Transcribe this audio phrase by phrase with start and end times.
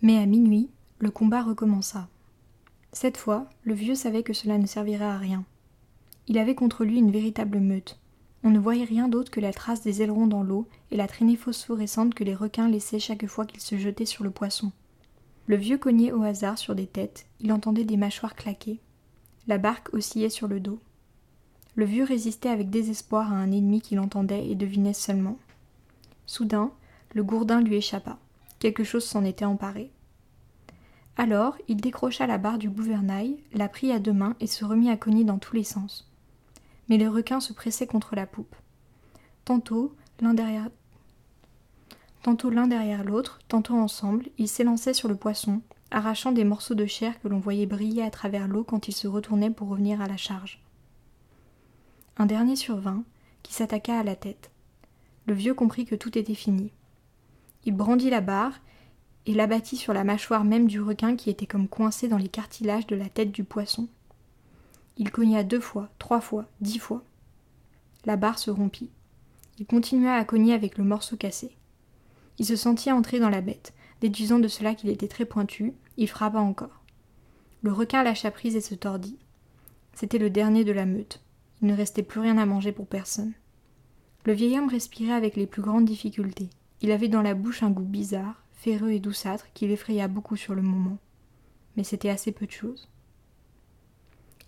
[0.00, 0.70] Mais à minuit,
[1.00, 2.08] le combat recommença.
[2.92, 5.44] Cette fois, le vieux savait que cela ne servirait à rien.
[6.28, 7.98] Il avait contre lui une véritable meute.
[8.44, 11.36] On ne voyait rien d'autre que la trace des ailerons dans l'eau et la traînée
[11.36, 14.70] phosphorescente que les requins laissaient chaque fois qu'ils se jetaient sur le poisson.
[15.46, 18.78] Le vieux cognait au hasard sur des têtes, il entendait des mâchoires claquer.
[19.48, 20.78] La barque oscillait sur le dos.
[21.74, 25.38] Le vieux résistait avec désespoir à un ennemi qu'il entendait et devinait seulement.
[26.26, 26.70] Soudain,
[27.14, 28.18] le gourdin lui échappa.
[28.58, 29.92] Quelque chose s'en était emparé.
[31.16, 34.90] Alors, il décrocha la barre du gouvernail, la prit à deux mains et se remit
[34.90, 36.10] à cogner dans tous les sens.
[36.88, 38.54] Mais les requins se pressaient contre la poupe.
[39.44, 40.68] Tantôt, l'un derrière
[42.22, 42.68] Tantôt l'un
[43.04, 47.38] l'autre, tantôt ensemble, ils s'élançaient sur le poisson, arrachant des morceaux de chair que l'on
[47.38, 50.60] voyait briller à travers l'eau quand ils se retournaient pour revenir à la charge.
[52.16, 53.04] Un dernier survint,
[53.42, 54.50] qui s'attaqua à la tête.
[55.26, 56.72] Le vieux comprit que tout était fini.
[57.64, 58.60] Il brandit la barre
[59.26, 62.86] et l'abattit sur la mâchoire même du requin qui était comme coincé dans les cartilages
[62.86, 63.88] de la tête du poisson.
[64.96, 67.02] Il cogna deux fois, trois fois, dix fois.
[68.04, 68.90] La barre se rompit.
[69.58, 71.56] Il continua à cogner avec le morceau cassé.
[72.38, 76.08] Il se sentit entrer dans la bête, déduisant de cela qu'il était très pointu, il
[76.08, 76.82] frappa encore.
[77.62, 79.18] Le requin lâcha prise et se tordit.
[79.94, 81.20] C'était le dernier de la meute.
[81.60, 83.32] Il ne restait plus rien à manger pour personne.
[84.24, 86.50] Le vieil homme respirait avec les plus grandes difficultés.
[86.80, 90.54] Il avait dans la bouche un goût bizarre, ferreux et douceâtre, qui l'effraya beaucoup sur
[90.54, 90.98] le moment.
[91.76, 92.88] Mais c'était assez peu de choses.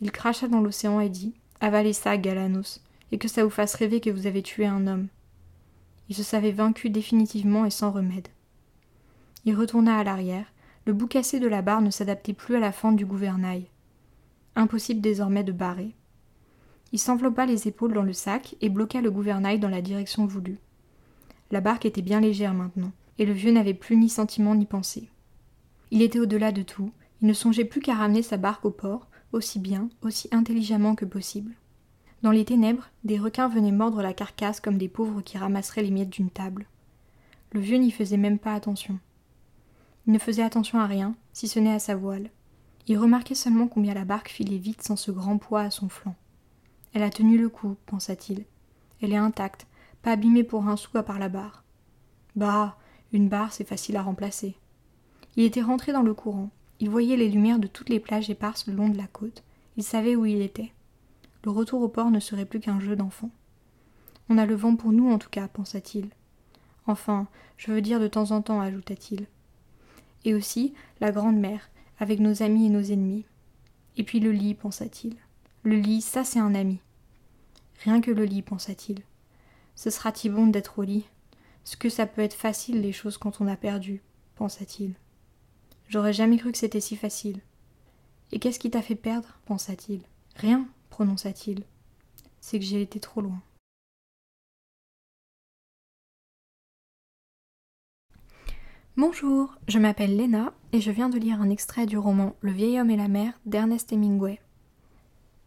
[0.00, 2.80] Il cracha dans l'océan et dit Avalez ça, Galanos,
[3.12, 5.08] et que ça vous fasse rêver que vous avez tué un homme.
[6.08, 8.28] Il se savait vaincu définitivement et sans remède.
[9.44, 10.46] Il retourna à l'arrière.
[10.86, 13.66] Le bout cassé de la barre ne s'adaptait plus à la fente du gouvernail.
[14.56, 15.94] Impossible désormais de barrer.
[16.92, 20.58] Il s'enveloppa les épaules dans le sac et bloqua le gouvernail dans la direction voulue.
[21.50, 25.08] La barque était bien légère maintenant, et le vieux n'avait plus ni sentiment ni pensée.
[25.90, 29.08] Il était au-delà de tout, il ne songeait plus qu'à ramener sa barque au port,
[29.32, 31.54] aussi bien, aussi intelligemment que possible.
[32.22, 35.90] Dans les ténèbres, des requins venaient mordre la carcasse comme des pauvres qui ramasseraient les
[35.90, 36.66] miettes d'une table.
[37.52, 38.98] Le vieux n'y faisait même pas attention.
[40.06, 42.30] Il ne faisait attention à rien, si ce n'est à sa voile.
[42.86, 46.14] Il remarquait seulement combien la barque filait vite sans ce grand poids à son flanc.
[46.92, 48.44] Elle a tenu le coup, pensa-t-il.
[49.00, 49.66] Elle est intacte,
[50.02, 51.64] pas abîmée pour un sou à part la barre.
[52.36, 52.76] Bah,
[53.12, 54.56] une barre, c'est facile à remplacer.
[55.36, 56.50] Il était rentré dans le courant.
[56.80, 59.42] Il voyait les lumières de toutes les plages éparses le long de la côte.
[59.76, 60.72] Il savait où il était.
[61.44, 63.30] Le retour au port ne serait plus qu'un jeu d'enfant.
[64.28, 66.08] On a le vent pour nous en tout cas, pensa-t-il.
[66.86, 69.26] Enfin, je veux dire de temps en temps, ajouta-t-il.
[70.24, 73.24] Et aussi la grande mer, avec nos amis et nos ennemis.
[73.96, 75.16] Et puis le lit, pensa-t-il.
[75.62, 76.78] Le lit, ça c'est un ami.
[77.84, 79.02] Rien que le lit, pensa-t-il.
[79.80, 81.08] Ce sera-t-il bon d'être au lit?
[81.64, 84.02] Ce que ça peut être facile les choses quand on a perdu,
[84.34, 84.92] pensa-t-il.
[85.88, 87.40] J'aurais jamais cru que c'était si facile.
[88.30, 89.38] Et qu'est-ce qui t'a fait perdre?
[89.46, 90.02] pensa-t-il.
[90.36, 91.64] Rien, prononça-t-il.
[92.42, 93.40] C'est que j'ai été trop loin.
[98.98, 102.78] Bonjour, je m'appelle Léna et je viens de lire un extrait du roman Le vieil
[102.78, 104.40] homme et la mer d'Ernest Hemingway.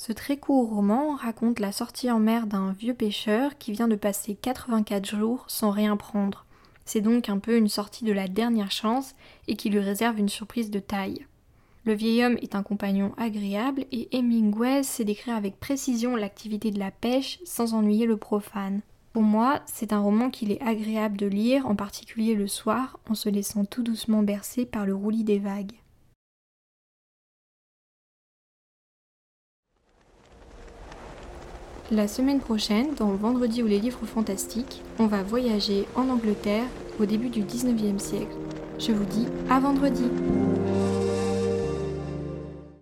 [0.00, 3.96] Ce très court roman raconte la sortie en mer d'un vieux pêcheur qui vient de
[3.96, 6.46] passer 84 jours sans rien prendre.
[6.84, 9.16] C'est donc un peu une sortie de la dernière chance
[9.48, 11.26] et qui lui réserve une surprise de taille.
[11.84, 16.78] Le vieil homme est un compagnon agréable et Hemingway sait décrire avec précision l'activité de
[16.78, 18.82] la pêche sans ennuyer le profane.
[19.12, 23.16] Pour moi, c'est un roman qu'il est agréable de lire, en particulier le soir, en
[23.16, 25.72] se laissant tout doucement bercer par le roulis des vagues.
[31.90, 36.66] La semaine prochaine, dans Vendredi ou les livres fantastiques, on va voyager en Angleterre
[37.00, 38.36] au début du 19e siècle.
[38.78, 40.04] Je vous dis à vendredi